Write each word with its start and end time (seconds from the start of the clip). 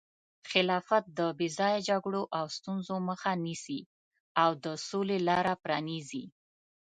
خلافت 0.51 1.03
د 1.17 1.19
بې 1.37 1.47
ځایه 1.57 1.79
جګړو 1.89 2.21
او 2.37 2.45
ستونزو 2.57 2.95
مخه 3.09 3.31
نیسي 3.45 3.79
او 4.41 4.49
د 4.63 4.65
سولې 4.87 5.17
لاره 5.27 5.53
پرانیزي. 5.63 6.23